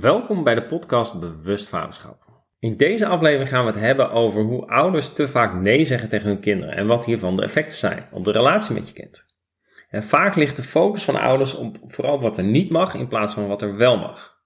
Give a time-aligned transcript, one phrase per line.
[0.00, 2.16] Welkom bij de podcast Bewust Vaderschap.
[2.58, 6.28] In deze aflevering gaan we het hebben over hoe ouders te vaak nee zeggen tegen
[6.28, 9.26] hun kinderen en wat hiervan de effecten zijn op de relatie met je kind.
[9.90, 13.34] En vaak ligt de focus van ouders op vooral wat er niet mag in plaats
[13.34, 14.36] van wat er wel mag.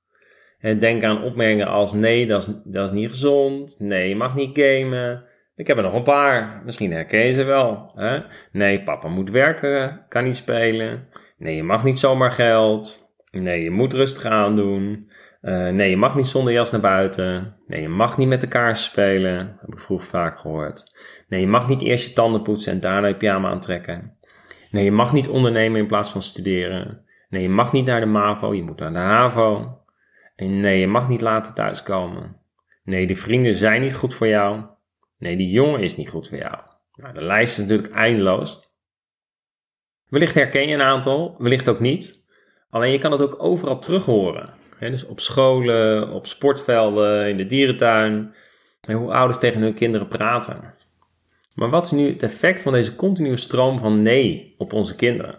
[0.59, 4.35] En denk aan opmerkingen als nee, dat is, dat is niet gezond, nee, je mag
[4.35, 5.25] niet gamen.
[5.57, 7.93] Ik heb er nog een paar, misschien herken je ze wel.
[7.95, 8.21] Hè?
[8.53, 11.09] Nee, papa moet werken, kan niet spelen.
[11.39, 13.08] Nee, je mag niet zomaar geld.
[13.31, 15.11] Nee, je moet rustig aandoen.
[15.43, 17.57] Uh, nee, je mag niet zonder jas naar buiten.
[17.67, 19.57] Nee, je mag niet met de kaars spelen.
[19.61, 20.99] Heb ik vroeger vaak gehoord.
[21.29, 24.17] Nee, je mag niet eerst je tanden poetsen en daarna je pyjama aantrekken.
[24.71, 27.05] Nee, je mag niet ondernemen in plaats van studeren.
[27.29, 29.79] Nee, je mag niet naar de MAVO, je moet naar de HAVO.
[30.37, 32.37] En nee, je mag niet later thuiskomen.
[32.85, 34.65] Nee, de vrienden zijn niet goed voor jou.
[35.19, 36.57] Nee, die jongen is niet goed voor jou.
[36.93, 38.73] Nou, de lijst is natuurlijk eindeloos.
[40.09, 42.18] Wellicht herken je een aantal, wellicht ook niet.
[42.71, 47.47] Alleen je kan het ook overal terug horen dus op scholen, op sportvelden, in de
[47.47, 48.35] dierentuin.
[48.89, 50.75] En hoe ouders tegen hun kinderen praten.
[51.55, 55.39] Maar wat is nu het effect van deze continue stroom van nee op onze kinderen?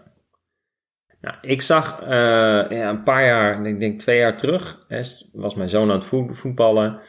[1.21, 5.01] Nou, ik zag uh, ja, een paar jaar, ik denk twee jaar terug, hè,
[5.33, 6.99] was mijn zoon aan het voetballen.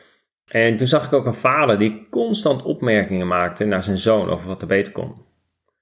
[0.47, 4.49] En toen zag ik ook een vader die constant opmerkingen maakte naar zijn zoon over
[4.49, 5.27] wat er beter kon.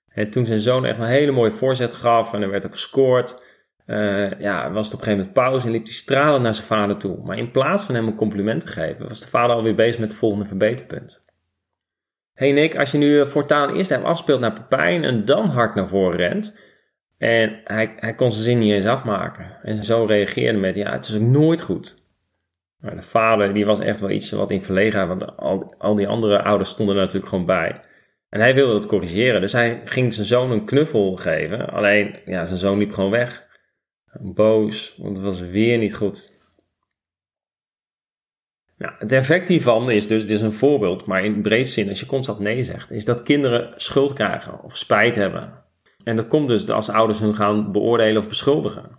[0.09, 3.43] En toen zijn zoon echt een hele mooie voorzet gaf en er werd ook gescoord,
[3.89, 6.67] uh, ja, was het op een gegeven moment pauze en liep hij stralend naar zijn
[6.67, 7.19] vader toe.
[7.25, 10.09] Maar in plaats van hem een compliment te geven, was de vader alweer bezig met
[10.09, 11.25] het volgende verbeterpunt.
[12.35, 15.75] hey Nick, als je nu eh, voortaan eerst even afspeelt naar Pepijn en dan hard
[15.75, 16.59] naar voren rent.
[17.19, 19.59] En hij, hij kon zijn zin niet eens afmaken.
[19.63, 22.07] En zo reageerde met, ja, het is ook nooit goed.
[22.81, 26.09] Maar de vader, die was echt wel iets wat in verlegenheid, want al, al die
[26.09, 27.81] andere ouders stonden er natuurlijk gewoon bij.
[28.29, 31.69] En hij wilde het corrigeren, dus hij ging zijn zoon een knuffel geven.
[31.69, 33.48] Alleen, ja, zijn zoon liep gewoon weg
[34.21, 36.37] boos, want het was weer niet goed.
[38.79, 42.01] Nou, het effect hiervan is dus, dit is een voorbeeld, maar in breed zin, als
[42.01, 45.65] je constant nee zegt, is dat kinderen schuld krijgen of spijt hebben.
[46.05, 48.99] En dat komt dus als ouders hun gaan beoordelen of beschuldigen.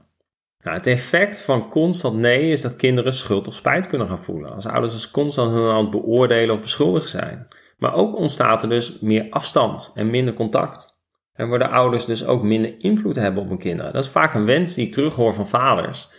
[0.64, 4.54] Nou, het effect van constant nee is dat kinderen schuld of spijt kunnen gaan voelen.
[4.54, 7.48] Als ouders dus constant hun aan het beoordelen of beschuldigen zijn.
[7.78, 10.99] Maar ook ontstaat er dus meer afstand en minder contact.
[11.40, 13.94] En worden ouders dus ook minder invloed hebben op hun kinderen.
[13.94, 16.10] Dat is vaak een wens die ik terughoor van vaders,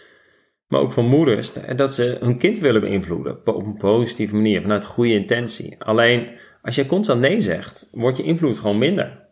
[0.69, 4.85] maar ook van moeders, dat ze hun kind willen beïnvloeden op een positieve manier, vanuit
[4.85, 5.77] goede intentie.
[5.79, 6.29] Alleen
[6.63, 9.29] als je constant nee zegt, wordt je invloed gewoon minder.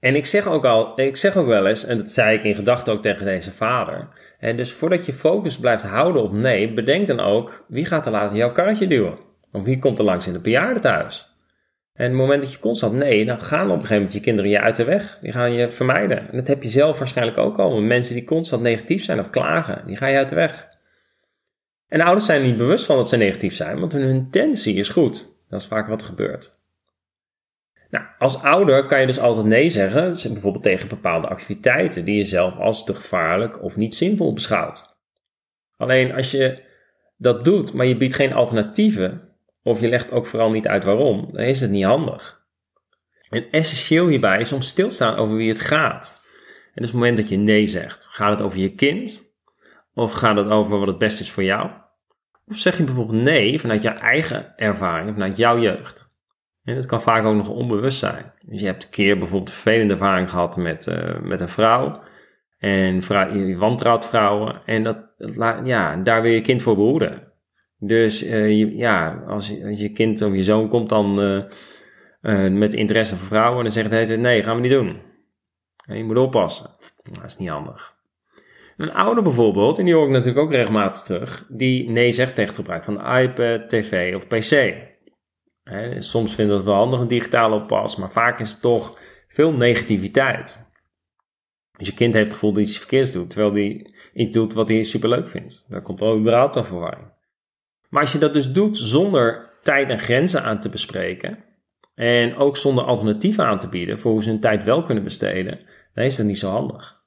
[0.00, 2.54] En ik zeg ook al, ik zeg ook wel eens, en dat zei ik in
[2.54, 4.08] gedachten ook tegen deze vader.
[4.38, 8.12] En dus voordat je focus blijft houden op nee, bedenk dan ook wie gaat er
[8.12, 9.18] later jouw karretje duwen?
[9.52, 11.35] Of wie komt er langs in de bejaardentehuis?
[11.96, 14.50] En het moment dat je constant nee, dan gaan op een gegeven moment je kinderen
[14.50, 15.18] je uit de weg.
[15.18, 16.30] Die gaan je vermijden.
[16.30, 17.80] En dat heb je zelf waarschijnlijk ook al.
[17.80, 20.68] Mensen die constant negatief zijn of klagen, die ga je uit de weg.
[21.88, 24.88] En ouders zijn er niet bewust van dat ze negatief zijn, want hun intentie is
[24.88, 25.34] goed.
[25.48, 26.58] Dat is vaak wat er gebeurt.
[27.90, 32.24] Nou, als ouder kan je dus altijd nee zeggen, bijvoorbeeld tegen bepaalde activiteiten die je
[32.24, 34.96] zelf als te gevaarlijk of niet zinvol beschouwt.
[35.76, 36.62] Alleen als je
[37.16, 39.25] dat doet, maar je biedt geen alternatieven,
[39.66, 42.44] of je legt ook vooral niet uit waarom, dan is het niet handig.
[43.30, 46.20] En essentieel hierbij is om stil te staan over wie het gaat.
[46.64, 49.34] En dus het moment dat je nee zegt, gaat het over je kind?
[49.94, 51.70] Of gaat het over wat het beste is voor jou?
[52.46, 56.14] Of zeg je bijvoorbeeld nee vanuit je eigen ervaring, vanuit jouw jeugd?
[56.64, 58.32] En dat kan vaak ook nog onbewust zijn.
[58.40, 62.02] Dus je hebt een keer bijvoorbeeld een vervelende ervaring gehad met, uh, met een vrouw.
[62.58, 62.94] En
[63.38, 64.60] je wantrouwt vrouwen.
[64.64, 67.25] En dat, dat, ja, daar wil je kind voor behoeden.
[67.78, 71.42] Dus uh, ja, als je, als je, kind of je zoon komt dan uh,
[72.22, 75.00] uh, met interesse voor vrouwen, dan zegt hij nee, gaan we niet doen.
[75.86, 76.70] En je moet oppassen.
[77.12, 77.94] Dat is niet handig.
[78.76, 82.46] Een ouder bijvoorbeeld, en die hoor ik natuurlijk ook regelmatig terug, die nee zegt tegen
[82.46, 84.74] het gebruik van iPad, tv of pc.
[86.02, 88.98] Soms vinden we het wel handig een digitale oppas, maar vaak is het toch
[89.28, 90.70] veel negativiteit.
[91.78, 94.52] Dus je kind heeft het gevoel dat hij iets verkeerds doet, terwijl hij iets doet
[94.52, 95.66] wat hij superleuk vindt.
[95.68, 97.14] Daar komt ook überhaupt een verwarring.
[97.90, 101.44] Maar als je dat dus doet zonder tijd en grenzen aan te bespreken,
[101.94, 105.60] en ook zonder alternatieven aan te bieden voor hoe ze hun tijd wel kunnen besteden,
[105.94, 107.04] dan is dat niet zo handig.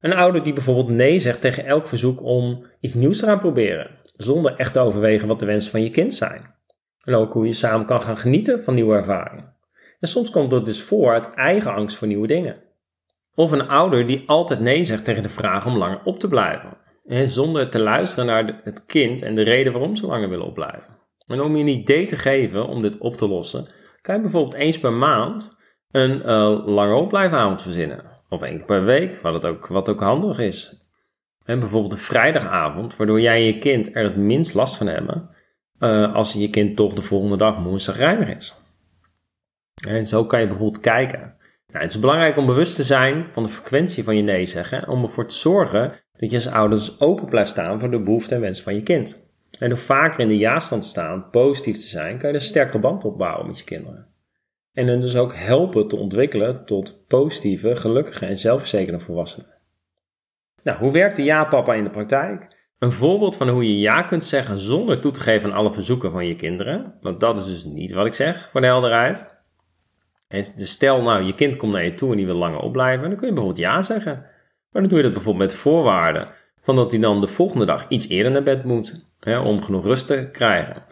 [0.00, 3.90] Een ouder die bijvoorbeeld nee zegt tegen elk verzoek om iets nieuws te gaan proberen,
[4.16, 6.54] zonder echt te overwegen wat de wensen van je kind zijn.
[7.04, 9.54] En ook hoe je samen kan gaan genieten van nieuwe ervaringen.
[10.00, 12.62] En soms komt dat dus voor uit eigen angst voor nieuwe dingen.
[13.34, 16.76] Of een ouder die altijd nee zegt tegen de vraag om langer op te blijven
[17.04, 20.98] zonder te luisteren naar het kind en de reden waarom ze langer willen opblijven.
[21.26, 23.68] En om je een idee te geven om dit op te lossen,
[24.00, 25.60] kan je bijvoorbeeld eens per maand
[25.90, 28.04] een uh, langer opblijfavond verzinnen.
[28.28, 30.80] Of één keer per week, wat, ook, wat ook handig is.
[31.44, 35.30] En bijvoorbeeld een vrijdagavond, waardoor jij en je kind er het minst last van hebben
[35.78, 38.60] uh, als je kind toch de volgende dag woensdag reinig is.
[39.88, 41.36] En zo kan je bijvoorbeeld kijken.
[41.66, 44.88] Nou, het is belangrijk om bewust te zijn van de frequentie van je nee zeggen,
[44.88, 48.42] om ervoor te zorgen dat je als ouders open blijft staan voor de behoeften en
[48.42, 49.30] wensen van je kind.
[49.58, 52.78] En door vaker in de ja-stand te staan, positief te zijn, kan je een sterkere
[52.78, 54.06] band opbouwen met je kinderen.
[54.72, 59.48] En hen dus ook helpen te ontwikkelen tot positieve, gelukkige en zelfverzekerde volwassenen.
[60.62, 62.56] Nou, hoe werkt de ja-papa in de praktijk?
[62.78, 66.10] Een voorbeeld van hoe je ja kunt zeggen zonder toe te geven aan alle verzoeken
[66.10, 66.94] van je kinderen.
[67.00, 69.44] Want dat is dus niet wat ik zeg, voor de helderheid.
[70.28, 73.08] dus stel nou, je kind komt naar je toe en die wil langer opblijven.
[73.08, 74.30] Dan kun je bijvoorbeeld ja zeggen.
[74.72, 76.28] Maar dan doe je dat bijvoorbeeld met voorwaarden.
[76.60, 79.06] Van dat hij dan de volgende dag iets eerder naar bed moet.
[79.20, 80.84] Hè, om genoeg rust te krijgen.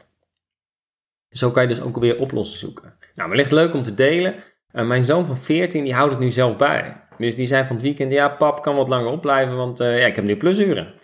[1.29, 2.99] Zo kan je dus ook weer oplossingen zoeken.
[3.15, 4.35] Nou, wellicht leuk om te delen.
[4.73, 7.06] Uh, mijn zoon van 14 die houdt het nu zelf bij.
[7.19, 10.06] Dus die zei van het weekend, ja pap kan wat langer opblijven, want uh, ja,
[10.06, 10.94] ik heb nu plusuren.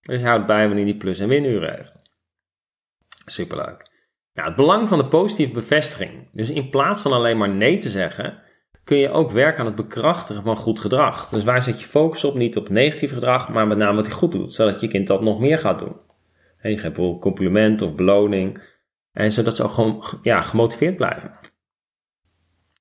[0.00, 2.02] Dus hij houdt bij wanneer hij plus- en winuren heeft.
[3.24, 3.90] Superleuk.
[4.32, 6.28] Nou, het belang van de positieve bevestiging.
[6.32, 8.42] Dus in plaats van alleen maar nee te zeggen,
[8.86, 11.28] kun je ook werken aan het bekrachtigen van goed gedrag.
[11.28, 12.34] Dus waar zet je focus op?
[12.34, 15.22] Niet op negatief gedrag, maar met name wat hij goed doet, zodat je kind dat
[15.22, 15.96] nog meer gaat doen.
[16.58, 18.62] En je geeft bijvoorbeeld compliment of beloning,
[19.12, 21.32] en zodat ze ook gewoon ja, gemotiveerd blijven.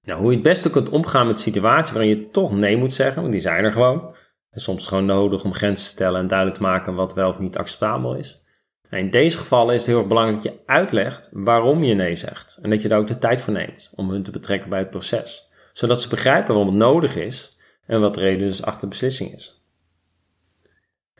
[0.03, 3.21] Nou, hoe je het beste kunt omgaan met situaties waarin je toch nee moet zeggen,
[3.21, 4.15] want die zijn er gewoon.
[4.49, 7.13] En soms is het gewoon nodig om grenzen te stellen en duidelijk te maken wat
[7.13, 8.43] wel of niet acceptabel is.
[8.89, 12.15] En in deze gevallen is het heel erg belangrijk dat je uitlegt waarom je nee
[12.15, 12.59] zegt.
[12.61, 14.89] En dat je daar ook de tijd voor neemt om hun te betrekken bij het
[14.89, 15.53] proces.
[15.75, 19.33] Zodat ze begrijpen waarom het nodig is en wat de reden dus achter de beslissing
[19.33, 19.63] is.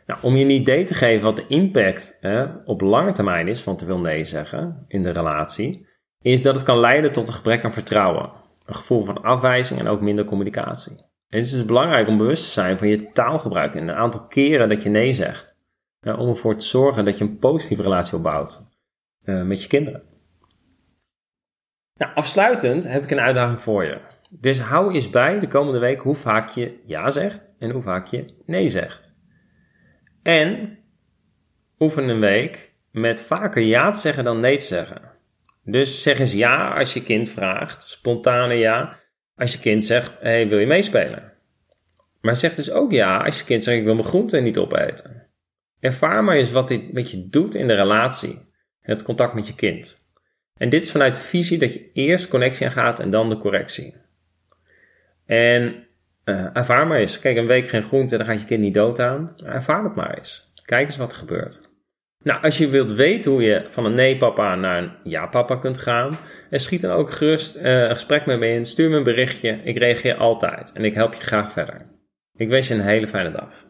[0.06, 2.20] Nou, om je een idee te geven wat de impact
[2.66, 5.88] op lange termijn is van te veel nee zeggen in de relatie,
[6.22, 8.32] is dat het kan leiden tot een gebrek aan vertrouwen,
[8.66, 10.96] een gevoel van afwijzing en ook minder communicatie.
[11.28, 14.70] Het is dus belangrijk om bewust te zijn van je taalgebruik en een aantal keren
[14.70, 15.58] dat je nee zegt.
[16.02, 18.68] om ervoor te zorgen dat je een positieve relatie opbouwt
[19.24, 20.04] uh, met je kinderen.
[21.94, 24.15] Nou, afsluitend heb ik een uitdaging voor je.
[24.40, 28.08] Dus hou eens bij de komende week hoe vaak je ja zegt en hoe vaak
[28.08, 29.14] je nee zegt.
[30.24, 30.78] En
[31.80, 35.02] oefen een week met vaker ja te zeggen dan nee te zeggen.
[35.64, 39.04] Dus zeg eens ja als je kind vraagt, spontane ja.
[39.36, 41.34] Als je kind zegt, hey, wil je meespelen?
[42.22, 45.28] Maar zeg dus ook ja als je kind zegt, ik wil mijn groenten niet opeten.
[45.80, 48.42] Ervaar maar eens wat, dit, wat je doet in de relatie.
[48.80, 50.04] Het contact met je kind.
[50.54, 53.96] En dit is vanuit de visie dat je eerst connectie aangaat en dan de correctie.
[55.26, 55.76] En
[56.26, 57.20] uh, ervaar maar eens.
[57.20, 59.34] Kijk, een week geen groente, dan gaat je kind niet dood aan.
[59.44, 60.54] Ervaar het maar eens.
[60.66, 61.62] Kijk eens wat er gebeurt.
[62.24, 66.18] Nou, als je wilt weten hoe je van een nee-papa naar een ja-papa kunt gaan,
[66.50, 68.66] en schiet dan ook gerust uh, een gesprek met me in.
[68.66, 69.60] Stuur me een berichtje.
[69.64, 71.86] Ik reageer altijd en ik help je graag verder.
[72.38, 73.65] Ik wens je een hele fijne dag.